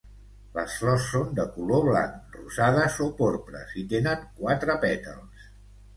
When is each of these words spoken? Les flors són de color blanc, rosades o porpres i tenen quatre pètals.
Les 0.53 0.77
flors 0.83 1.03
són 1.09 1.27
de 1.39 1.45
color 1.57 1.83
blanc, 1.89 2.39
rosades 2.39 2.97
o 3.07 3.11
porpres 3.21 3.77
i 3.83 3.87
tenen 3.93 4.25
quatre 4.41 4.79
pètals. 4.87 5.49